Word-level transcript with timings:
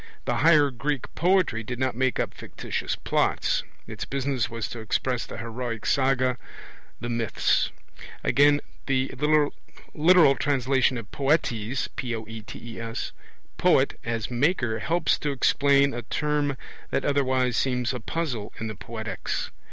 The 0.25 0.37
higher 0.37 0.71
Greek 0.71 1.13
poetry 1.13 1.61
did 1.61 1.77
not 1.77 1.93
make 1.95 2.19
up 2.19 2.33
fictitious 2.33 2.95
plots; 2.95 3.61
its 3.85 4.03
business 4.03 4.49
was 4.49 4.67
to 4.69 4.79
express 4.79 5.27
the 5.27 5.37
heroic 5.37 5.85
saga, 5.85 6.39
the 6.99 7.07
myths. 7.07 7.69
Again, 8.23 8.61
the 8.87 9.11
literal 9.93 10.33
translation 10.37 10.97
of 10.97 11.11
poetes, 11.11 11.87
poet, 13.57 13.99
as 14.03 14.31
'maker', 14.31 14.79
helps 14.79 15.19
to 15.19 15.29
explain 15.31 15.93
a 15.93 16.01
term 16.01 16.57
that 16.89 17.05
otherwise 17.05 17.55
seems 17.55 17.93
a 17.93 17.99
puzzle 17.99 18.51
in 18.59 18.65
the 18.69 18.75
Poetics. 18.75 19.51